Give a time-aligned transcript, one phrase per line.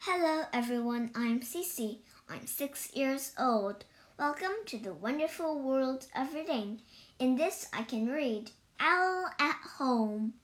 [0.00, 1.10] Hello, everyone.
[1.14, 1.98] I'm Cece.
[2.28, 3.84] I'm six years old.
[4.18, 6.80] Welcome to the wonderful world of reading.
[7.18, 10.34] In this, I can read Owl at Home.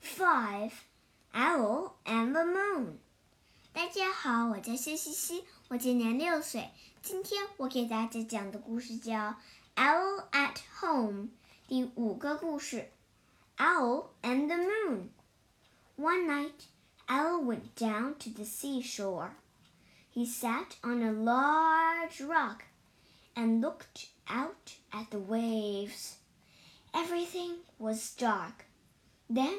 [0.00, 0.84] 5.
[1.34, 2.98] Owl and the Moon.
[3.72, 6.70] 大家好，我叫谢西西，我今年六岁。
[7.02, 9.14] 今天我给大家讲的故事叫《
[9.76, 11.28] Owl at Home》
[11.66, 12.90] 第五个故事。
[13.56, 15.08] Owl and the Moon.
[15.96, 16.66] One night.
[17.09, 19.31] Owl went down to the seashore.
[20.09, 22.65] He sat on a large rock
[23.35, 26.17] and looked out at the waves.
[26.93, 28.65] Everything was dark.
[29.29, 29.57] Then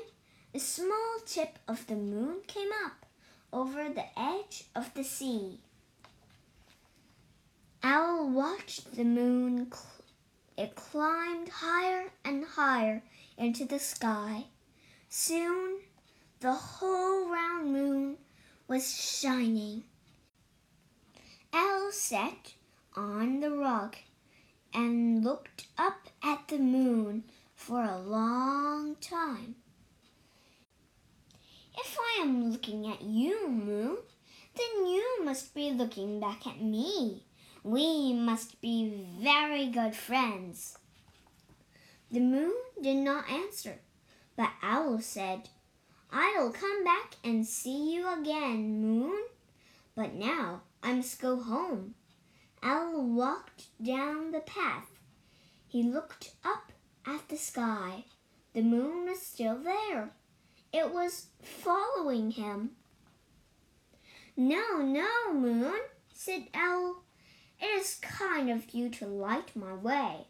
[0.53, 3.07] a small tip of the moon came up
[3.53, 5.61] over the edge of the sea.
[7.83, 9.73] Owl watched the moon.
[10.57, 13.03] It climbed higher and higher
[13.37, 14.47] into the sky.
[15.09, 15.81] Soon
[16.41, 18.17] the whole round moon
[18.69, 19.83] was shining.
[21.53, 22.55] Owl sat
[22.95, 23.97] on the rock
[24.73, 29.57] and looked up at the moon for a long time.
[31.77, 33.97] If I am looking at you, Moon,
[34.57, 37.25] then you must be looking back at me.
[37.63, 40.77] We must be very good friends.
[42.11, 43.79] The moon did not answer,
[44.37, 45.49] but Owl said,
[46.11, 49.25] I'll come back and see you again, Moon.
[49.95, 51.95] But now I must go home.
[52.63, 54.89] Owl walked down the path.
[55.67, 56.73] He looked up
[57.07, 58.05] at the sky.
[58.55, 60.11] The moon was still there.
[60.73, 62.71] It was following him.
[64.37, 65.81] No, no, Moon,
[66.13, 67.03] said Owl.
[67.61, 70.29] It is kind of you to light my way,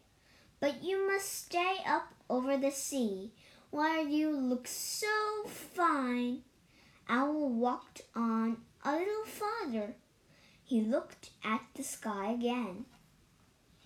[0.59, 3.31] but you must stay up over the sea
[3.71, 5.07] why, you look so
[5.45, 6.39] fine.
[7.07, 9.95] Owl walked on a little farther.
[10.63, 12.85] He looked at the sky again.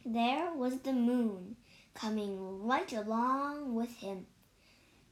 [0.06, 1.58] There was the moon
[1.94, 4.28] coming right along with him.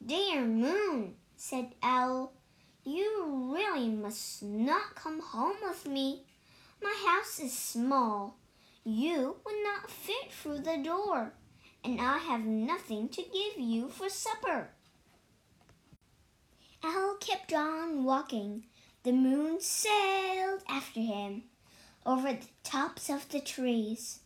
[0.05, 2.33] Dear moon, said Owl,
[2.83, 6.23] you really must not come home with me.
[6.81, 8.37] My house is small.
[8.83, 11.33] You would not fit through the door
[11.83, 14.69] and I have nothing to give you for supper.
[16.83, 18.65] Owl kept on walking.
[19.03, 21.43] The moon sailed after him
[22.05, 24.19] over the tops of the trees.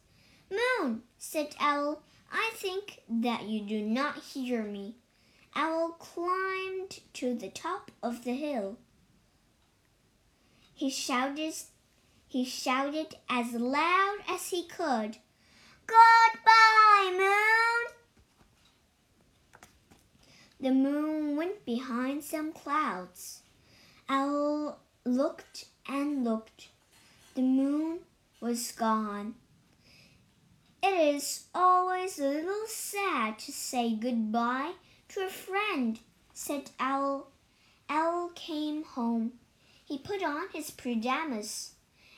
[0.50, 2.02] Moon, said Owl,
[2.32, 4.96] I think that you do not hear me.
[5.56, 8.78] Owl climbed to the top of the hill.
[10.74, 11.54] He shouted,
[12.28, 15.18] he shouted as loud as he could.
[15.88, 17.96] Goodbye, moon!
[20.66, 23.44] The moon went behind some clouds.
[24.10, 26.70] Owl looked and looked.
[27.36, 28.00] The moon
[28.42, 29.36] was gone.
[30.82, 34.72] It is always a little sad to say goodbye
[35.10, 36.00] to a friend,
[36.34, 37.28] said Owl.
[37.88, 39.34] Owl came home.
[39.88, 41.74] He put on his pajamas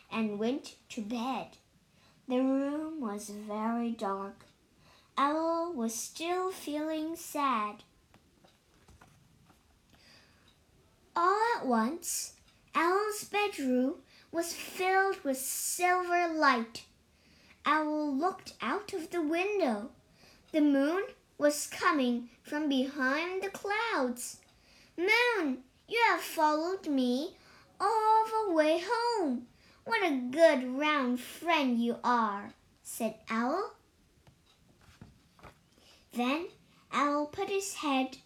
[0.09, 1.47] and went to bed.
[2.29, 4.45] The room was very dark.
[5.17, 7.83] Owl was still feeling sad.
[11.19, 12.33] All at once,
[12.75, 13.95] Owl's bedroom
[14.31, 16.83] was filled with silver light.
[17.65, 19.89] Owl looked out of the window.
[20.51, 21.01] The moon
[21.39, 24.37] was coming from behind the clouds.
[24.95, 27.35] Moon, you have followed me
[27.79, 29.47] all the way home.
[29.83, 32.53] What a good round friend you are,
[32.83, 33.73] said Owl.
[36.13, 36.49] Then
[36.91, 38.17] Owl put his head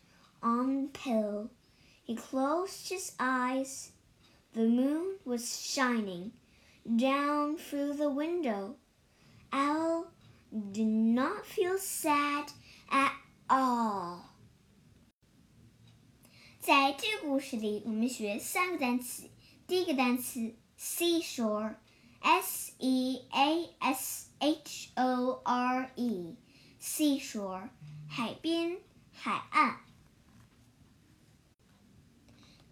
[0.43, 1.49] on the pillow.
[2.10, 3.90] He closed his eyes.
[4.52, 6.32] The moon was shining
[6.84, 8.76] down through the window.
[9.52, 10.06] Owl
[10.50, 12.52] did not feel sad
[12.90, 13.12] at
[13.48, 14.20] all.
[16.60, 19.28] 在这个故事里，我们学三个单词。
[19.66, 21.76] 第一个单词 seashore,
[22.20, 26.36] S E A S H O R E,
[26.80, 27.68] seashore,
[28.08, 28.78] 海边、
[29.12, 29.80] 海岸。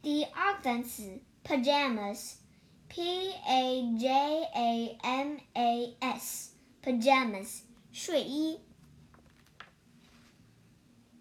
[0.02, 2.34] 第二个单词 pajamas,
[2.88, 6.52] P A J A M A S,
[6.82, 7.60] pajamas,
[7.92, 8.60] 睡衣。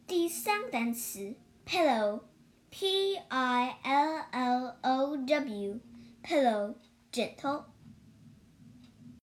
[0.05, 1.35] 第三个单词
[1.65, 2.21] pillow,
[2.69, 5.79] P I L L O W
[6.23, 6.75] pillow
[7.11, 7.65] 枕头。